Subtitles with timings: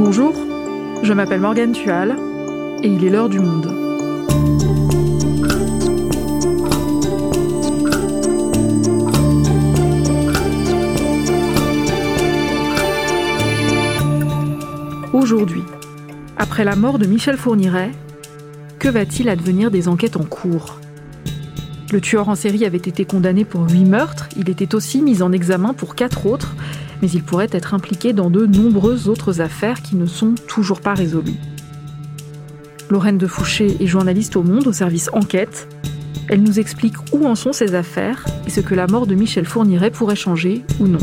[0.00, 0.32] Bonjour,
[1.02, 2.16] je m'appelle Morgane Tual
[2.84, 3.66] et il est l'heure du monde.
[15.12, 15.64] Aujourd'hui,
[16.36, 17.90] après la mort de Michel Fourniret,
[18.78, 20.78] que va-t-il advenir des enquêtes en cours?
[21.90, 25.32] Le tueur en série avait été condamné pour huit meurtres, il était aussi mis en
[25.32, 26.47] examen pour quatre autres,
[27.02, 30.94] mais il pourrait être impliqué dans de nombreuses autres affaires qui ne sont toujours pas
[30.94, 31.38] résolues.
[32.90, 35.68] Lorraine de Fouché est journaliste au Monde au service Enquête.
[36.28, 39.44] Elle nous explique où en sont ces affaires et ce que la mort de Michel
[39.44, 40.98] Fourniret pourrait changer ou non.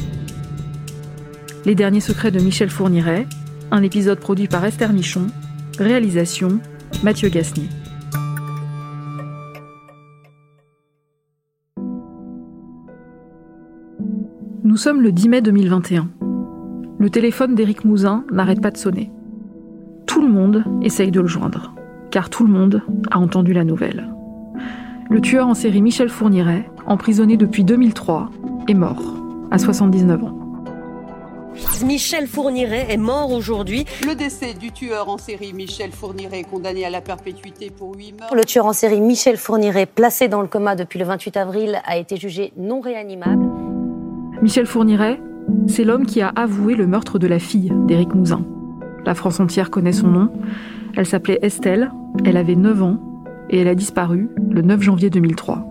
[1.65, 3.27] Les derniers secrets de Michel Fourniret,
[3.71, 5.27] un épisode produit par Esther Michon,
[5.77, 6.59] réalisation
[7.03, 7.69] Mathieu Gasnier.
[14.75, 16.09] Nous sommes le 10 mai 2021.
[16.99, 19.09] Le téléphone d'Éric Mouzin n'arrête pas de sonner.
[20.05, 21.73] Tout le monde essaye de le joindre,
[22.11, 24.13] car tout le monde a entendu la nouvelle.
[25.09, 28.29] Le tueur en série Michel Fourniret, emprisonné depuis 2003,
[28.67, 29.01] est mort,
[29.49, 30.37] à 79 ans.
[31.85, 33.85] Michel Fourniret est mort aujourd'hui.
[34.05, 38.35] Le décès du tueur en série Michel Fourniret, condamné à la perpétuité pour huit meurtres.
[38.35, 41.95] Le tueur en série Michel Fourniret, placé dans le coma depuis le 28 avril, a
[41.95, 43.45] été jugé non réanimable.
[44.41, 45.21] Michel Fourniret,
[45.67, 48.41] c'est l'homme qui a avoué le meurtre de la fille d'Éric Mouzin.
[49.05, 50.29] La France entière connaît son nom.
[50.95, 51.91] Elle s'appelait Estelle,
[52.25, 52.99] elle avait 9 ans
[53.49, 55.65] et elle a disparu le 9 janvier 2003.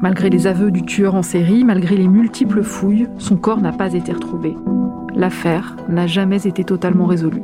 [0.00, 3.94] Malgré les aveux du tueur en série, malgré les multiples fouilles, son corps n'a pas
[3.94, 4.54] été retrouvé.
[5.14, 7.42] L'affaire n'a jamais été totalement résolue.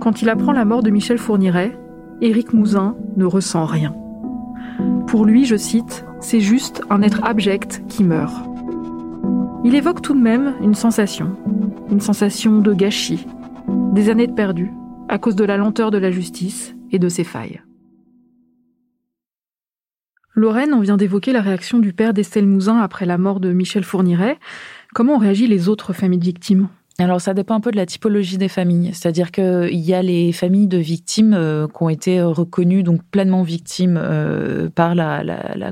[0.00, 1.78] Quand il apprend la mort de Michel Fourniret,
[2.22, 3.94] Éric Mouzin ne ressent rien.
[5.06, 8.47] Pour lui, je cite, c'est juste un être abject qui meurt.
[9.64, 11.36] Il évoque tout de même une sensation,
[11.90, 13.26] une sensation de gâchis,
[13.92, 14.70] des années de perdu,
[15.08, 17.60] à cause de la lenteur de la justice et de ses failles.
[20.34, 23.82] Lorraine, on vient d'évoquer la réaction du père d'Estelle Mouzin après la mort de Michel
[23.82, 24.38] Fourniret.
[24.94, 26.68] Comment ont réagi les autres familles de victimes?
[27.00, 30.32] Alors ça dépend un peu de la typologie des familles, c'est-à-dire qu'il y a les
[30.32, 35.22] familles de victimes euh, qui ont été reconnues donc pleinement victimes euh, par la,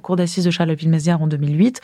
[0.00, 1.80] cour d'assises de Charleville-Mézières en 2008,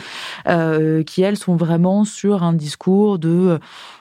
[0.47, 3.58] euh, qui elles sont vraiment sur un discours de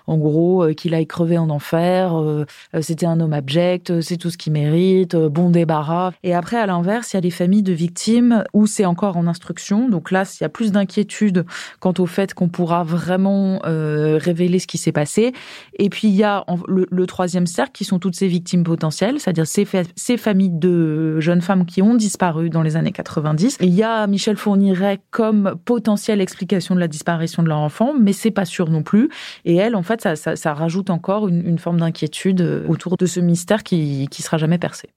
[0.07, 2.45] en gros, euh, qu'il aille crever en enfer, euh,
[2.75, 6.11] euh, c'était un homme abject, c'est tout ce qu'il mérite, bon débarras.
[6.23, 9.27] Et après, à l'inverse, il y a des familles de victimes où c'est encore en
[9.27, 9.89] instruction.
[9.89, 11.45] Donc là, il y a plus d'inquiétude
[11.79, 15.33] quant au fait qu'on pourra vraiment révéler ce qui s'est passé.
[15.77, 19.47] Et puis, il y a le, troisième cercle qui sont toutes ces victimes potentielles, c'est-à-dire
[19.47, 23.57] ces, ces familles de jeunes femmes qui ont disparu dans les années 90.
[23.61, 28.13] il y a Michel Fourniret comme potentielle explication de la disparition de leur enfant, mais
[28.13, 29.09] c'est pas sûr non plus.
[29.45, 33.63] Et elle, en fait, ça, rajoute encore une, forme d'inquiétude euh, autour de ce mystère
[33.63, 34.89] qui, qui sera jamais percé.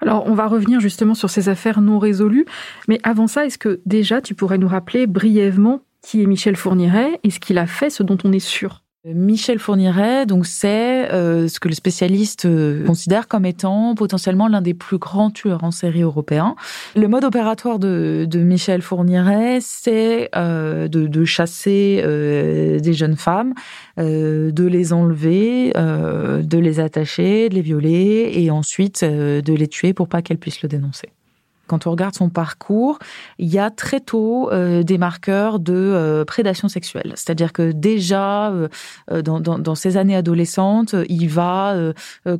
[0.00, 2.46] Alors, on va revenir justement sur ces affaires non résolues.
[2.88, 7.20] Mais avant ça, est-ce que déjà tu pourrais nous rappeler brièvement qui est Michel Fourniret
[7.22, 8.82] et ce qu'il a fait, ce dont on est sûr?
[9.06, 14.60] Michel Fourniret, donc c'est euh, ce que le spécialiste euh, considère comme étant potentiellement l'un
[14.60, 16.54] des plus grands tueurs en série européens.
[16.94, 23.54] Le mode opératoire de, de Michel Fourniret, c'est euh, de, de, chasser des jeunes femmes,
[23.96, 30.08] de les enlever, de les attacher, de les violer et ensuite de les tuer pour
[30.08, 31.08] pas qu'elles puissent le dénoncer
[31.70, 32.98] quand on regarde son parcours,
[33.38, 37.12] il y a très tôt euh, des marqueurs de euh, prédation sexuelle.
[37.14, 41.76] C'est-à-dire que déjà, euh, dans, ses années adolescentes, il va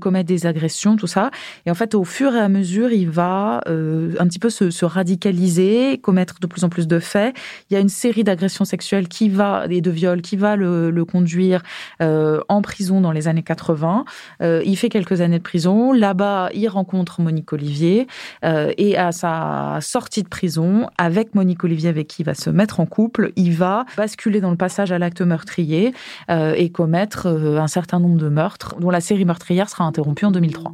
[0.01, 1.31] commettre des agressions, tout ça.
[1.65, 4.85] Et en fait, au fur et à mesure, il va un petit peu se, se,
[4.85, 7.37] radicaliser, commettre de plus en plus de faits.
[7.71, 10.91] Il y a une série d'agressions sexuelles qui va et de viols qui va le,
[10.91, 11.63] le conduire
[12.01, 14.05] en prison dans les années 80.
[14.43, 15.93] il fait quelques années de prison.
[15.93, 18.09] Là-bas, il rencontre Monique Olivier
[18.43, 22.81] et à sa sortie de prison, avec Monique Olivier, avec qui il va se mettre
[22.81, 25.93] en couple, il va basculer dans le passage à l'acte meurtrier
[26.31, 30.25] euh, et commettre euh, un certain nombre de meurtres, dont la série meurtrière sera interrompue
[30.25, 30.73] en 2003.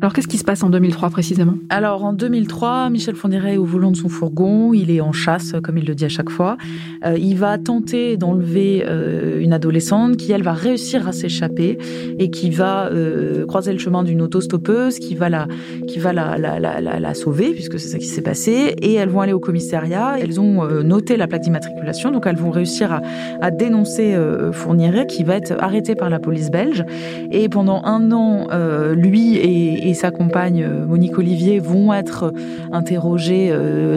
[0.00, 1.54] Alors qu'est-ce qui se passe en 2003 précisément?
[1.70, 5.54] Alors en 2003, Michel Fourniret est au volant de son fourgon, il est en chasse
[5.62, 6.56] comme il le dit à chaque fois.
[7.04, 11.78] Euh, il va tenter d'enlever euh, une adolescente qui elle va réussir à s'échapper
[12.16, 15.48] et qui va euh, croiser le chemin d'une autostoppeuse qui va la
[15.88, 19.20] qui va la la, la, la, sauver puisque c'est qui s'est passé et elles vont
[19.20, 23.00] aller au commissariat, elles ont euh, noté la plaque d'immatriculation donc elles vont réussir
[23.40, 26.84] à, dénoncer euh, Fourniret qui va être arrêté par la police belge
[27.30, 28.48] et pendant un an
[28.92, 32.32] lui et et, sa compagne Monique Olivier vont être
[32.72, 33.52] interrogés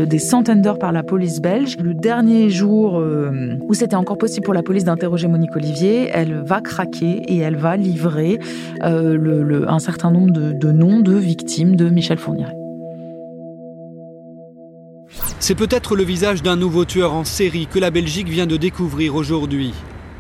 [0.08, 1.78] des centaines d'heures par la police belge.
[1.78, 3.02] Le dernier jour
[3.68, 7.58] où c'était encore possible pour la police d'interroger Monique Olivier, elle va craquer et elle
[7.58, 8.40] va livrer
[8.82, 12.61] un certain nombre de, de noms de victimes de Michel Fourniret.
[15.42, 19.16] C'est peut-être le visage d'un nouveau tueur en série que la Belgique vient de découvrir
[19.16, 19.74] aujourd'hui.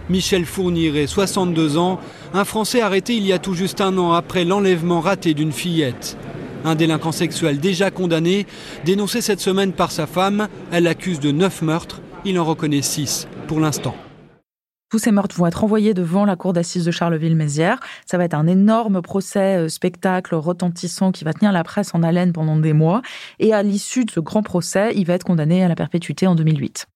[0.10, 2.00] Michel Fourniret, 62 ans,
[2.34, 6.18] un Français arrêté il y a tout juste un an après l'enlèvement raté d'une fillette.
[6.66, 8.48] Un délinquant sexuel déjà condamné,
[8.84, 13.28] dénoncé cette semaine par sa femme, elle l'accuse de neuf meurtres, il en reconnaît six
[13.48, 13.96] pour l'instant.
[14.92, 17.80] Tous ces meurtres vont être envoyés devant la cour d'assises de Charleville-Mézières.
[18.06, 22.04] Ça va être un énorme procès, euh, spectacle retentissant qui va tenir la presse en
[22.04, 23.02] haleine pendant des mois.
[23.40, 26.36] Et à l'issue de ce grand procès, il va être condamné à la perpétuité en
[26.36, 26.88] 2008.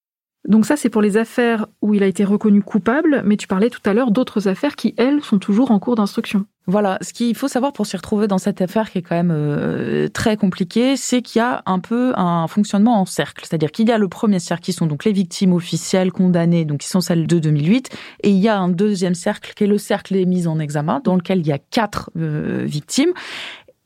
[0.48, 3.70] Donc ça, c'est pour les affaires où il a été reconnu coupable, mais tu parlais
[3.70, 6.46] tout à l'heure d'autres affaires qui, elles, sont toujours en cours d'instruction.
[6.68, 9.32] Voilà, ce qu'il faut savoir pour s'y retrouver dans cette affaire qui est quand même
[9.32, 13.46] euh, très compliquée, c'est qu'il y a un peu un fonctionnement en cercle.
[13.48, 16.80] C'est-à-dire qu'il y a le premier cercle qui sont donc les victimes officielles condamnées, donc
[16.80, 17.90] qui sont celles de 2008,
[18.24, 21.02] et il y a un deuxième cercle qui est le cercle des mises en examen,
[21.04, 23.14] dans lequel il y a quatre euh, victimes.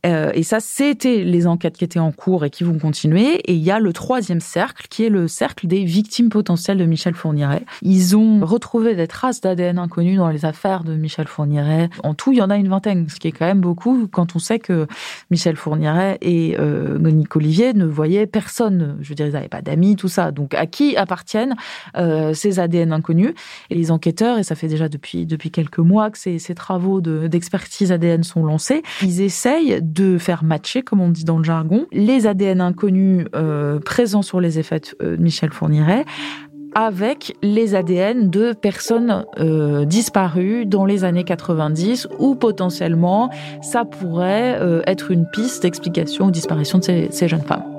[0.05, 3.35] Euh, et ça, c'était les enquêtes qui étaient en cours et qui vont continuer.
[3.45, 6.85] Et il y a le troisième cercle, qui est le cercle des victimes potentielles de
[6.85, 7.63] Michel Fourniret.
[7.81, 11.89] Ils ont retrouvé des traces d'ADN inconnues dans les affaires de Michel Fourniret.
[12.03, 14.35] En tout, il y en a une vingtaine, ce qui est quand même beaucoup quand
[14.35, 14.87] on sait que
[15.31, 18.97] Michel Fourniret et euh, Monique Olivier ne voyaient personne.
[19.01, 20.31] Je veux dire, ils n'avaient pas d'amis, tout ça.
[20.31, 21.55] Donc, à qui appartiennent
[21.97, 23.33] euh, ces ADN inconnus
[23.69, 27.01] Et les enquêteurs, et ça fait déjà depuis depuis quelques mois que ces, ces travaux
[27.01, 31.85] d'expertise ADN sont lancés, ils essayent de faire matcher, comme on dit dans le jargon,
[31.91, 36.05] les ADN inconnus euh, présents sur les effets euh, de Michel Fourniret
[36.75, 43.31] avec les ADN de personnes euh, disparues dans les années 90 ou potentiellement
[43.61, 47.78] ça pourrait être une piste d'explication aux disparitions de ces jeunes femmes.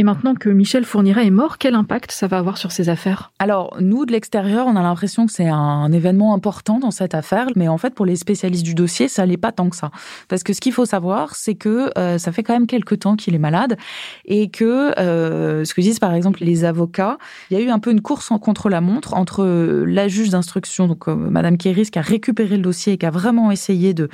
[0.00, 3.32] Et maintenant que Michel Fourniret est mort, quel impact ça va avoir sur ces affaires?
[3.38, 7.48] Alors, nous, de l'extérieur, on a l'impression que c'est un événement important dans cette affaire,
[7.54, 9.90] mais en fait, pour les spécialistes du dossier, ça n'est pas tant que ça.
[10.28, 13.14] Parce que ce qu'il faut savoir, c'est que euh, ça fait quand même quelques temps
[13.14, 13.76] qu'il est malade,
[14.24, 17.18] et que, euh, ce que disent par exemple les avocats,
[17.50, 19.44] il y a eu un peu une course en contre-la-montre entre
[19.86, 23.10] la juge d'instruction, donc euh, Madame Kéris, qui a récupéré le dossier et qui a
[23.10, 24.08] vraiment essayé de,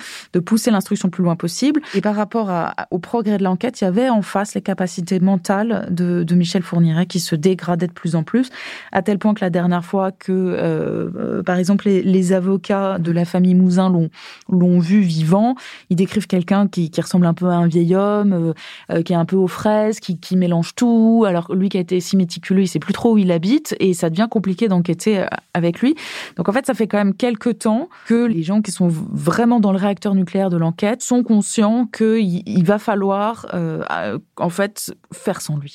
[0.44, 3.86] pousser l'instruction plus loin possible, et par rapport à, au progrès de l'enquête, il y
[3.86, 8.22] avait en face les capacités mentales de, Michel Fourniret qui se dégradait de plus en
[8.22, 8.50] plus,
[8.92, 13.12] à tel point que la dernière fois que, euh, euh, par exemple, les, avocats de
[13.12, 13.92] la famille Mouzin
[14.50, 15.54] l'ont vu vivant,
[15.90, 18.54] ils décrivent quelqu'un qui, ressemble un peu à un vieil homme,
[18.90, 21.24] euh, qui est un peu aux fraises, qui, mélange tout.
[21.26, 23.94] Alors lui qui a été si méticuleux, il sait plus trop où il habite et
[23.94, 25.24] ça devient compliqué d'enquêter
[25.54, 25.94] avec lui.
[26.36, 29.60] Donc en fait, ça fait quand même quelques temps que les gens qui sont vraiment
[29.60, 33.46] dans le réacteur nucléaire de l'enquête sont conscients qu'il il va falloir
[34.36, 35.65] en fait faire sans lui.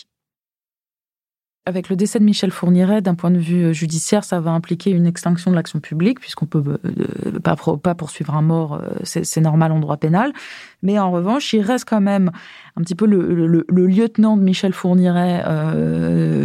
[1.67, 4.89] Avec le décès de Michel Fourniret, d'un point de vue euh, judiciaire, ça va impliquer
[4.89, 9.41] une extinction de l'action publique, puisqu'on peut euh, pas, pas poursuivre un mort, euh, c'est
[9.41, 10.33] normal en droit pénal.
[10.81, 12.31] Mais en revanche, il reste quand même
[12.77, 15.43] un petit peu le, lieutenant de Michel Fourniret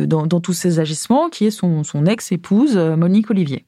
[0.06, 3.64] dans, tous ses agissements, qui est son ex-épouse, Monique Olivier.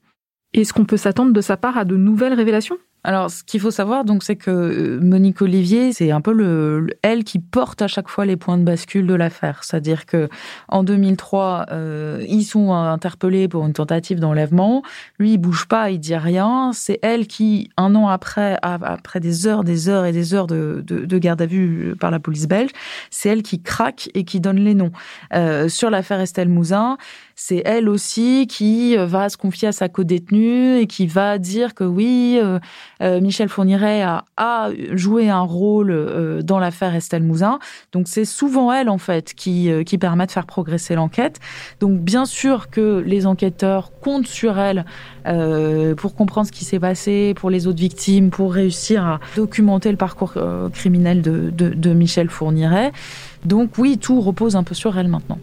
[0.53, 2.77] Est-ce qu'on peut s'attendre de sa part à de nouvelles révélations?
[3.05, 6.89] Alors, ce qu'il faut savoir, donc, c'est que euh, Monique Olivier, c'est un peu le,
[7.03, 9.63] elle qui porte à chaque fois les points de bascule de l'affaire.
[9.63, 10.29] C'est-à-dire que
[10.69, 14.83] en 2003, euh, ils sont interpellés pour une tentative d'enlèvement.
[15.19, 16.73] Lui, il bouge pas, il dit rien.
[16.75, 20.83] C'est elle qui, un an après, après des heures, des heures et des heures de,
[20.85, 22.71] de, garde à vue par la police belge,
[23.11, 24.93] c'est elle qui craque et qui donne les noms.
[25.35, 26.99] Euh, sur l'affaire Estelle Mouzin,
[27.37, 31.85] c'est elle aussi qui va se confier à sa co-détenue et qui va dire que
[31.85, 32.59] oui, euh,
[33.03, 37.59] euh, Michel Fourniret a, a, joué un rôle dans l'affaire Estelle Mouzin.
[37.93, 41.41] Donc c'est souvent elle en fait qui, qui permet de faire progresser l'enquête.
[41.81, 44.85] Donc bien sûr que les enquêteurs comptent sur elle
[45.97, 49.97] pour comprendre ce qui s'est passé pour les autres victimes, pour réussir à documenter le
[49.97, 50.35] parcours
[50.73, 52.93] criminel de, de, de Michel Fourniret.
[53.45, 55.39] Donc oui, tout repose un peu sur elle maintenant.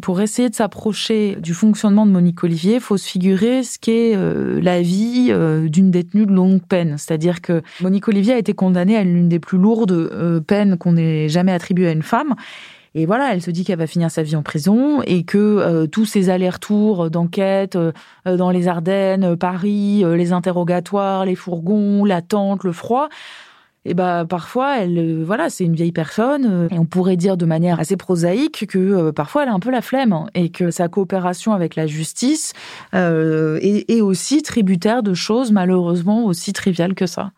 [0.00, 4.16] Pour essayer de s'approcher du fonctionnement de Monique Olivier, il faut se figurer ce qu'est
[4.16, 6.96] euh, la vie euh, d'une détenue de longue peine.
[6.98, 10.96] C'est-à-dire que Monique Olivier a été condamnée à l'une des plus lourdes euh, peines qu'on
[10.96, 12.34] ait jamais attribuées à une femme.
[12.94, 16.06] Et voilà, elle se dit qu'elle va finir sa vie en prison et que tous
[16.06, 17.78] ces allers-retours d'enquête
[18.26, 23.08] dans les Ardennes, Paris, les interrogatoires, les fourgons, l'attente, le froid,
[23.84, 27.36] et bah parfois elle euh, voilà c'est une vieille personne euh, et on pourrait dire
[27.36, 30.50] de manière assez prosaïque que euh, parfois elle a un peu la flemme hein, et
[30.50, 32.52] que sa coopération avec la justice
[32.92, 37.32] est, est aussi tributaire de choses malheureusement aussi triviales que ça.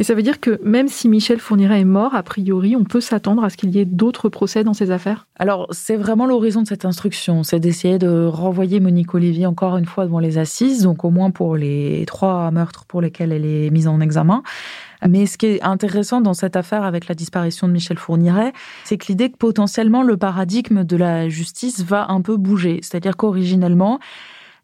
[0.00, 3.02] Et ça veut dire que même si Michel Fourniret est mort, a priori, on peut
[3.02, 5.26] s'attendre à ce qu'il y ait d'autres procès dans ces affaires?
[5.38, 9.84] Alors, c'est vraiment l'horizon de cette instruction, c'est d'essayer de renvoyer Monique Olivier encore une
[9.84, 13.68] fois devant les assises, donc au moins pour les trois meurtres pour lesquels elle est
[13.68, 14.42] mise en examen.
[15.06, 18.54] Mais ce qui est intéressant dans cette affaire avec la disparition de Michel Fourniret,
[18.84, 22.80] c'est que l'idée que potentiellement le paradigme de la justice va un peu bouger.
[22.80, 24.00] C'est-à-dire qu'originellement,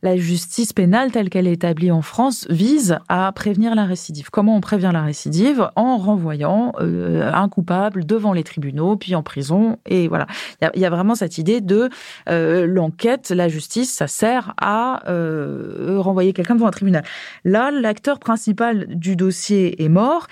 [0.02, 4.30] la justice pénale telle qu'elle est établie en France vise à prévenir la récidive.
[4.30, 5.70] Comment on prévient la récidive?
[5.76, 9.78] En renvoyant euh, un coupable devant les tribunaux, puis en prison.
[9.86, 10.26] Et voilà,
[10.74, 11.88] il y, a, vraiment cette idée de
[12.28, 17.04] euh, l'enquête, la justice, ça sert à euh, renvoyer quelqu'un devant un tribunal.
[17.44, 20.26] Là, l'acteur principal du dossier est mort.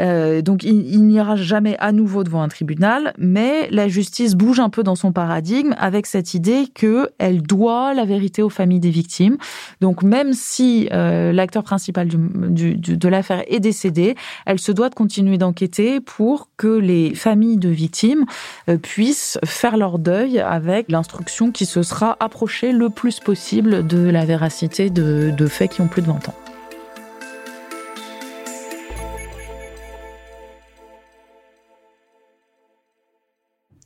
[0.00, 4.70] Euh, donc il, n'ira jamais à nouveau devant un tribunal, mais la justice bouge un
[4.70, 8.90] peu dans son paradigme avec cette idée que elle doit la vérité aux familles des
[8.90, 9.36] victimes.
[9.80, 14.14] Donc même si euh, l'acteur principal du, de l'affaire est décédé,
[14.46, 18.24] elle se doit de continuer d'enquêter pour que les familles de victimes
[18.68, 24.08] euh, puissent faire leur deuil avec l'instruction qui se sera approchée le plus possible de
[24.08, 26.34] la véracité de, de faits qui ont plus de 20 ans.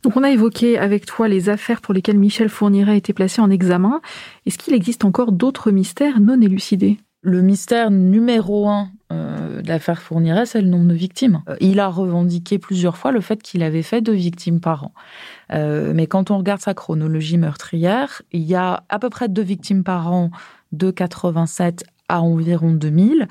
[0.03, 3.41] Donc on a évoqué avec toi les affaires pour lesquelles Michel Fourniret a été placé
[3.41, 4.01] en examen.
[4.47, 6.99] Est-ce qu'il existe encore d'autres mystères non élucidés?
[7.25, 11.43] Le mystère numéro un euh, de l'affaire Fourniret, c'est le nombre de victimes.
[11.49, 14.93] Euh, il a revendiqué plusieurs fois le fait qu'il avait fait deux victimes par an.
[15.53, 19.43] Euh, mais quand on regarde sa chronologie meurtrière, il y a à peu près deux
[19.43, 20.33] victimes par an
[20.73, 23.29] de 87 à environ 2000.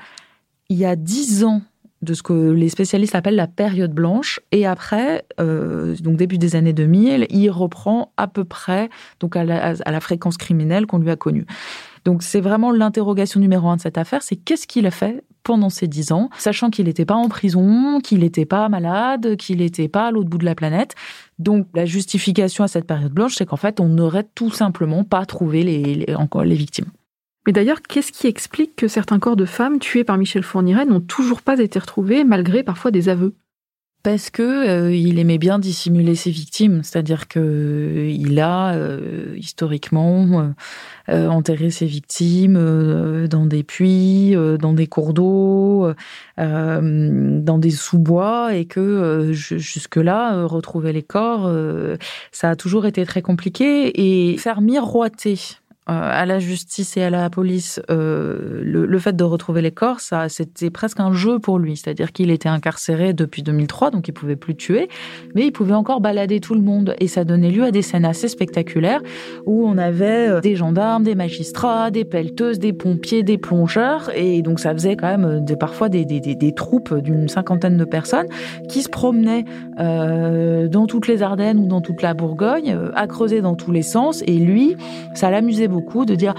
[0.69, 1.61] Il y a dix ans
[2.01, 4.39] de ce que les spécialistes appellent la période blanche.
[4.51, 8.89] Et après, euh, donc début des années 2000, il reprend à peu près
[9.19, 11.45] donc à la, fréquence criminelle qu'on lui a connue.
[12.03, 15.69] Donc c'est vraiment l'interrogation numéro un de cette affaire, c'est qu'est-ce qu'il a fait pendant
[15.69, 19.87] ces dix ans, sachant qu'il n'était pas en prison, qu'il n'était pas malade, qu'il n'était
[19.87, 20.95] pas à l'autre bout de la planète.
[21.39, 25.25] Donc la justification à cette période blanche, c'est qu'en fait, on n'aurait tout simplement pas
[25.25, 26.91] trouvé les, les, encore les victimes.
[27.45, 31.01] Mais d'ailleurs, qu'est-ce qui explique que certains corps de femmes tués par Michel Fourniret n'ont
[31.01, 33.33] toujours pas été retrouvés, malgré parfois des aveux?
[34.03, 40.53] Parce que euh, il aimait bien dissimuler ses victimes, c'est-à-dire que euh, a euh, historiquement
[41.07, 45.91] enterré ses victimes dans des puits, dans des cours d'eau,
[46.37, 51.51] dans des sous-bois, et que jusque-là retrouver les corps,
[52.31, 54.31] ça a toujours été très compliqué.
[54.31, 55.59] Et faire miroiter
[55.91, 60.69] à la justice et à la police euh, le, fait de retrouver les corps, c'était
[60.69, 61.77] presque un jeu pour lui.
[61.77, 64.89] C'est-à-dire qu'il était incarcéré depuis 2003, donc il pouvait plus tuer,
[65.35, 66.95] mais il pouvait encore balader tout le monde.
[66.99, 69.01] Et ça donnait lieu à des scènes assez spectaculaires
[69.45, 74.11] où on avait euh, des gendarmes, des magistrats, des pelleteuses, des pompiers, des plongeurs.
[74.15, 78.27] Et donc ça faisait quand même parfois des, troupes d'une cinquantaine de personnes
[78.69, 79.45] qui se promenaient
[79.79, 83.81] euh, dans toutes les Ardennes ou dans toute la Bourgogne, à creuser dans tous les
[83.81, 84.21] sens.
[84.27, 84.75] Et lui,
[85.13, 86.33] ça l'amusait beaucoup de dire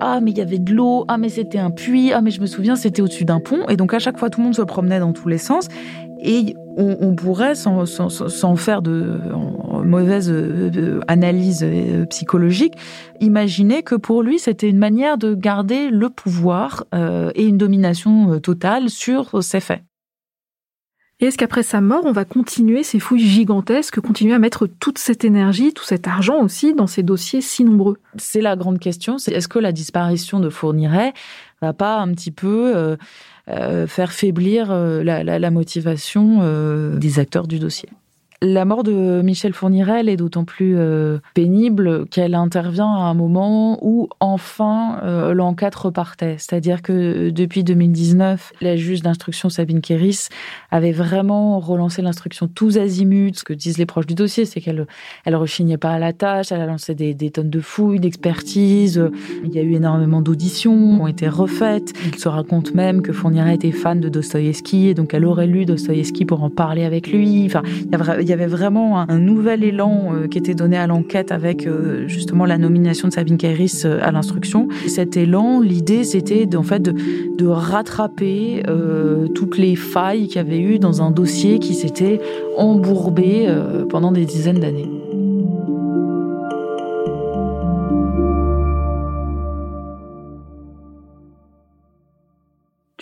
[0.00, 2.40] ah mais il y avait de l'eau, ah mais c'était un puits, ah mais je
[2.40, 3.68] me souviens c'était au-dessus d'un pont.
[3.68, 5.68] Et donc à chaque fois tout le monde se promenait dans tous les sens.
[6.26, 9.20] Et on, pourrait sans, faire de
[9.84, 12.74] mauvaise euh, analyse euh, psychologique.
[13.20, 18.40] Imaginer que pour lui c'était une manière de garder le pouvoir euh, et une domination
[18.40, 19.82] totale sur ses faits.
[21.24, 24.98] Et est-ce qu'après sa mort, on va continuer ces fouilles gigantesques, continuer à mettre toute
[24.98, 27.96] cette énergie, tout cet argent aussi dans ces dossiers si nombreux?
[28.18, 29.16] C'est la grande question.
[29.16, 31.14] Est-ce que la disparition de Fourniret
[31.62, 32.96] va pas un petit peu euh,
[33.48, 36.40] euh, faire faiblir euh, la, motivation
[36.98, 37.88] des acteurs du dossier?
[38.42, 43.78] La mort de Michel Fournirel est d'autant plus euh, pénible qu'elle intervient à un moment
[43.82, 46.36] où enfin euh, l'enquête repartait.
[46.38, 50.28] C'est-à-dire que depuis 2019, la juge d'instruction Sabine Kéris
[50.70, 53.34] avait vraiment relancé l'instruction tous azimuts.
[53.34, 54.86] Ce que disent les proches du dossier, c'est qu'elle
[55.24, 59.02] elle rechignait pas à la tâche, elle a lancé des, tonnes de fouilles, d'expertises.
[59.44, 61.92] Il y a eu énormément d'auditions qui ont été refaites.
[62.06, 65.64] Il se raconte même que Fourniret était fan de Dostoïevski et donc elle aurait lu
[65.64, 67.44] Dostoïevski pour en parler avec lui.
[67.46, 67.62] Enfin,
[68.20, 71.32] il y a y avait vraiment un, nouvel élan euh, qui était donné à l'enquête
[71.32, 74.68] avec euh, justement la nomination de Sabine Kairis euh, à l'instruction.
[74.86, 76.94] Cet élan, l'idée, c'était en fait de,
[77.36, 78.62] de rattraper
[79.34, 82.20] toutes les failles qu'il y avait eu dans un dossier qui s'était
[82.56, 83.48] embourbé
[83.88, 84.88] pendant des dizaines d'années.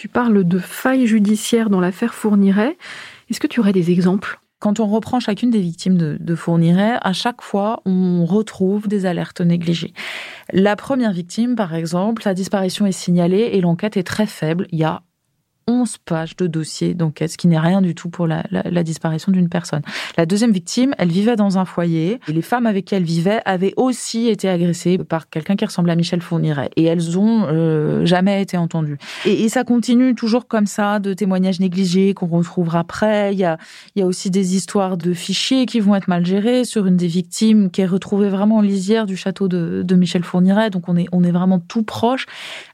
[0.02, 2.76] Tu parles de failles judiciaires dans l'affaire Fourniret.
[3.30, 4.41] Est-ce que tu aurais des exemples?
[4.62, 9.06] Quand on reprend chacune des victimes de, de Fourniret, à chaque fois, on retrouve des
[9.06, 9.92] alertes négligées.
[10.52, 14.68] La première victime, par exemple, sa disparition est signalée et l'enquête est très faible.
[14.70, 15.02] Il y a
[15.72, 18.42] 11 pages de dossier d'enquête, ce qui n'est rien du tout pour la,
[18.82, 19.82] disparition d'une personne.
[20.18, 23.74] La deuxième victime, elle vivait dans un foyer les femmes avec qui elle vivait avaient
[23.76, 28.42] aussi été agressées par quelqu'un qui ressemblait à Michel Fourniret et elles ont euh, jamais
[28.42, 28.98] été entendues.
[29.24, 33.34] Et, ça continue toujours comme ça, de témoignages négligés qu'on retrouvera après.
[33.34, 33.58] Il y, a,
[34.06, 37.82] aussi des histoires de fichiers qui vont être mal gérés sur une des victimes qui
[37.82, 40.70] est retrouvée vraiment en lisière du château de, Michel Fourniret.
[40.70, 42.26] Donc on est, vraiment tout proche.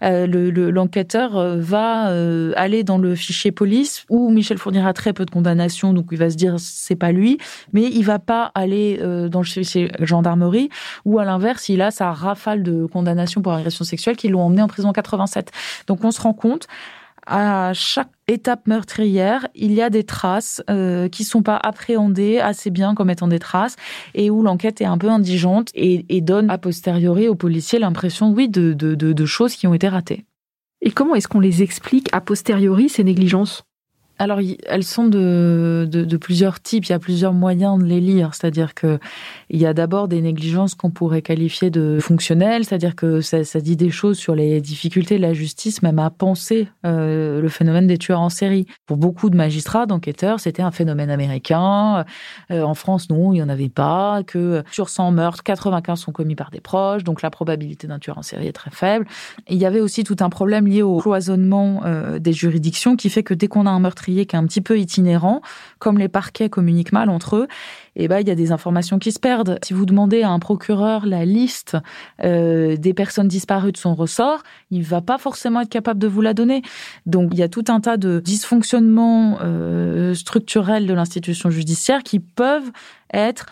[0.02, 5.12] Euh, L'enquêteur le, euh, va euh, aller dans le fichier police où Michel fournira très
[5.12, 7.38] peu de condamnations, donc il va se dire c'est pas lui,
[7.72, 10.70] mais il va pas aller euh, dans le fichier gendarmerie
[11.04, 14.62] où à l'inverse il a sa rafale de condamnations pour agression sexuelle qui l'ont emmené
[14.62, 15.52] en prison en 87.
[15.86, 16.66] Donc on se rend compte
[17.26, 22.70] à chaque étape meurtrière, il y a des traces euh, qui sont pas appréhendées assez
[22.70, 23.76] bien comme étant des traces
[24.14, 28.48] et où l'enquête est un peu indigente et, donne a posteriori aux policiers l'impression, oui,
[28.48, 30.24] de choses qui ont été ratées.
[30.80, 33.64] Et comment est-ce qu'on les explique a posteriori, ces négligences?
[34.18, 36.86] Alors, elles sont de, de, plusieurs types.
[36.86, 38.34] Il y a plusieurs moyens de les lire.
[38.34, 38.98] C'est-à-dire que
[39.48, 43.60] il y a d'abord des négligences qu'on pourrait qualifier de fonctionnelles, c'est-à-dire que ça, ça,
[43.60, 47.86] dit des choses sur les difficultés de la justice, même à penser euh, le phénomène
[47.86, 48.66] des tueurs en série.
[48.86, 52.04] Pour beaucoup de magistrats, d'enquêteurs, c'était un phénomène américain.
[52.50, 54.22] Euh, en France, non, il n'y en avait pas.
[54.26, 58.18] Que sur 100 meurtres, 95 sont commis par des proches, donc la probabilité d'un tueur
[58.18, 59.06] en série est très faible.
[59.48, 63.22] il y avait aussi tout un problème lié au cloisonnement euh, des juridictions qui fait
[63.22, 65.40] que dès qu'on a un meurtrier qui est un petit peu itinérant,
[65.78, 67.48] comme les parquets communiquent mal entre eux,
[67.96, 69.58] et eh ben, il y a des informations qui se perdent.
[69.64, 71.76] Si vous demandez à un procureur la liste
[72.22, 76.20] euh, des personnes disparues de son ressort, il va pas forcément être capable de vous
[76.20, 76.62] la donner.
[77.06, 82.20] Donc il y a tout un tas de dysfonctionnements euh, structurels de l'institution judiciaire qui
[82.20, 82.70] peuvent
[83.12, 83.46] être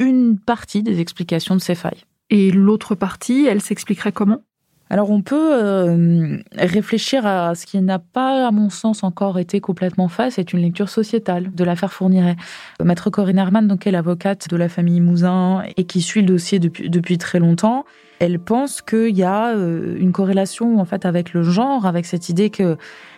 [0.00, 2.04] une partie des explications de ces failles.
[2.30, 4.42] Et l'autre partie, elle s'expliquerait comment?
[4.88, 9.60] Alors on peut euh, réfléchir à ce qui n'a pas, à mon sens, encore été
[9.60, 12.36] complètement fait, c'est une lecture sociétale de l'affaire Fourniret.
[12.82, 16.58] Maître Corinne Herman, donc, est l'avocate de la famille Mouzin et qui suit le dossier
[16.60, 17.84] depuis, depuis très longtemps,
[18.20, 22.28] elle pense qu'il y a euh, une corrélation en fait avec le genre, avec cette
[22.28, 22.76] idée que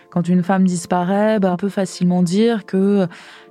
[0.09, 3.07] quand une femme disparaît, ben, on peut facilement dire que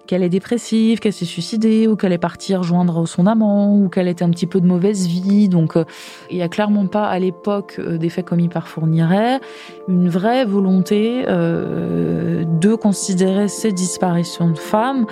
[0.08, 4.08] qu'elle est dépressive, qu'elle s'est suicidée, ou qu'elle est partie rejoindre son amant, ou qu'elle
[4.08, 5.50] était un petit peu de mauvaise vie.
[5.50, 5.84] Donc, euh,
[6.30, 9.40] il n'y a clairement pas à l'époque euh, des faits commis par Fourniret
[9.86, 15.06] une vraie volonté euh, de considérer ces disparitions de femmes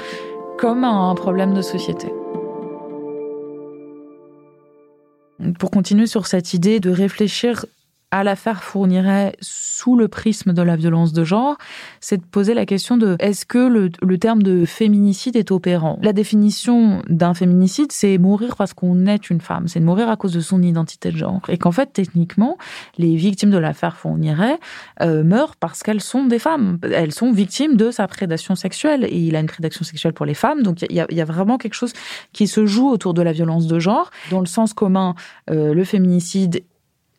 [0.59, 2.11] comme un problème de société.
[5.59, 7.67] Pour continuer sur cette idée de réfléchir
[8.11, 11.57] à l'affaire fournirait sous le prisme de la violence de genre,
[12.01, 15.99] c'est de poser la question de est-ce que le, terme de féminicide est opérant?
[16.03, 20.33] La définition d'un féminicide, c'est mourir parce qu'on est une femme, c'est mourir à cause
[20.33, 21.43] de son identité de genre.
[21.49, 22.57] Et qu'en fait, techniquement,
[22.97, 24.59] les victimes de l'affaire Fourniret
[25.03, 26.79] euh, meurent parce qu'elles sont des femmes.
[26.83, 29.05] Elles sont victimes de sa prédation sexuelle.
[29.05, 30.63] Et il a une prédation sexuelle pour les femmes.
[30.63, 31.93] Donc il y, a, vraiment quelque chose
[32.33, 34.11] qui se joue autour de la violence de genre.
[34.31, 35.15] Dans le sens commun,
[35.51, 36.63] euh, le féminicide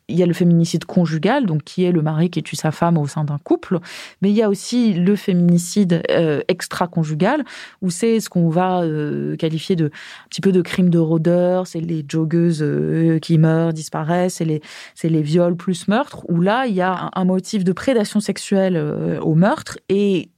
[0.08, 2.96] il y a le féminicide conjugal, donc qui est le mari qui tue sa femme
[2.96, 3.78] au sein d'un couple,
[4.22, 7.44] mais il y a aussi le féminicide euh, extra-conjugal,
[7.82, 11.66] où c'est ce qu'on va euh, qualifier de un petit peu de crime de rôdeur,
[11.66, 14.62] c'est les joggeuses euh, qui meurent, disparaissent, c'est les,
[15.04, 18.82] les viols plus meurtres, où là, il y a un, motif de prédation sexuelle
[19.20, 20.30] au meurtre, et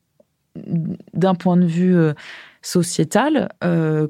[1.14, 1.96] d'un point de vue
[2.62, 3.48] sociétal,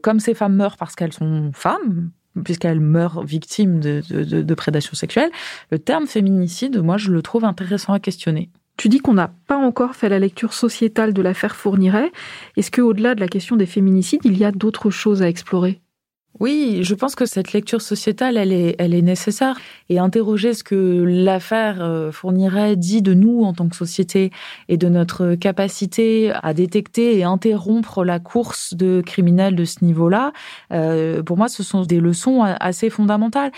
[0.03, 2.11] comme ces femmes meurent parce qu'elles sont femmes,
[2.45, 5.31] puisqu'elle meurt victime de, de, prédation sexuelle,
[5.71, 8.51] le terme féminicide, moi, je le trouve intéressant à questionner.
[8.77, 12.11] Tu dis qu'on n'a pas encore fait la lecture sociétale de l'affaire Fourniret.
[12.57, 15.81] Est-ce qu'au-delà de la question des féminicides, il y a d'autres choses à explorer?
[16.39, 19.59] Oui, je pense que cette lecture sociétale, elle est, elle est nécessaire.
[19.89, 24.31] Et interroger ce que l'affaire euh, fournirait dit de nous en tant que société
[24.69, 30.33] et de notre capacité à détecter et interrompre la course de criminels de ce niveau-là,
[30.73, 33.51] euh, pour moi, ce sont des leçons assez fondamentales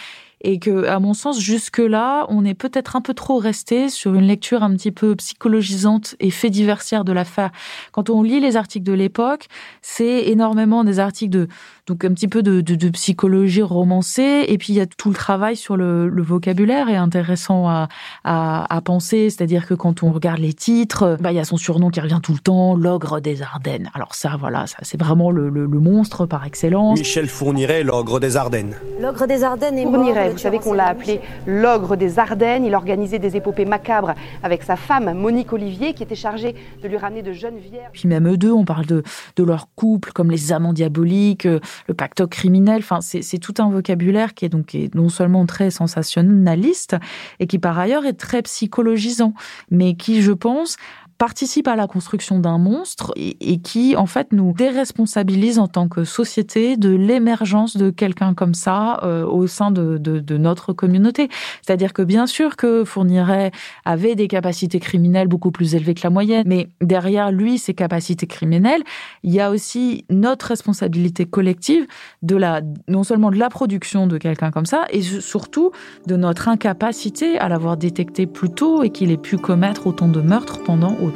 [0.42, 4.26] et que, à mon sens, jusque-là, on est peut-être un peu trop resté sur une
[4.26, 7.50] lecture un petit peu psychologisante et fait diversière de l'affaire.
[7.92, 9.46] Quand on lit les articles de l'époque,
[9.80, 11.48] c'est énormément des articles de,
[11.86, 15.08] donc un petit peu de, de, de, psychologie romancée, et puis il y a tout
[15.08, 17.88] le travail sur le, le vocabulaire est intéressant à,
[18.24, 21.56] à, à penser, c'est-à-dire que quand on regarde les titres, bah il y a son
[21.56, 23.90] surnom qui revient tout le temps, l'ogre des Ardennes.
[23.94, 26.98] Alors ça, voilà, ça c'est vraiment le, le, le, monstre par excellence.
[26.98, 28.76] Michel Fourniret, l'ogre des Ardennes.
[29.00, 32.64] L'ogre des Ardennes est mort Vous savez qu'on l'a appelé l'ogre des Ardennes.
[32.64, 36.96] Il organisait des épopées macabres avec sa femme, Monique Olivier, qui était chargée de lui
[36.96, 37.92] ramener de jeunes vierges.
[37.92, 39.02] Puis même eux deux, on parle de,
[39.38, 42.78] leur couple comme les amants diaboliques, euh, le pacte criminel.
[42.78, 46.96] Enfin, c'est tout un vocabulaire qui est donc non seulement très sensationnaliste
[47.40, 49.34] et qui par ailleurs est très psychologisant,
[49.70, 50.76] mais qui, je pense,
[51.22, 56.02] participe à la construction d'un monstre et, qui, en fait, nous déresponsabilise en tant que
[56.02, 60.00] société de l'émergence de quelqu'un comme ça euh, au sein de,
[60.36, 61.28] notre communauté.
[61.64, 63.52] C'est-à-dire que bien sûr que Fourniret
[63.84, 68.26] avait des capacités criminelles beaucoup plus élevées que la moyenne, mais derrière lui, ses capacités
[68.26, 68.82] criminelles,
[69.22, 71.86] il y a aussi notre responsabilité collective
[72.22, 75.70] de la, non seulement de la production de quelqu'un comme ça, et surtout
[76.08, 80.20] de notre incapacité à l'avoir détecté plus tôt et qu'il ait pu commettre autant de
[80.20, 81.11] meurtres pendant autant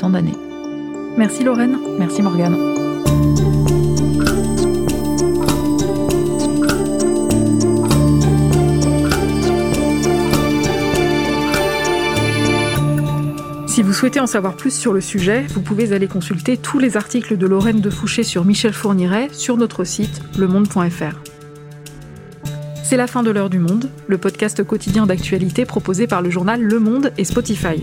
[1.17, 1.79] Merci Lorraine.
[1.99, 2.77] Merci Morgane.
[13.67, 16.97] Si vous souhaitez en savoir plus sur le sujet, vous pouvez aller consulter tous les
[16.97, 21.21] articles de Lorraine de Fouché sur Michel Fourniret sur notre site lemonde.fr.
[22.83, 26.63] C'est la fin de l'heure du monde, le podcast quotidien d'actualité proposé par le journal
[26.63, 27.83] Le Monde et Spotify.